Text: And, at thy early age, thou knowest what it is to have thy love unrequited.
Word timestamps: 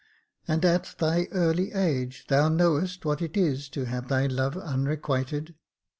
And, 0.47 0.65
at 0.65 0.95
thy 0.97 1.27
early 1.31 1.73
age, 1.73 2.25
thou 2.27 2.49
knowest 2.49 3.05
what 3.05 3.21
it 3.21 3.37
is 3.37 3.69
to 3.69 3.85
have 3.85 4.07
thy 4.07 4.25
love 4.25 4.57
unrequited. 4.57 5.53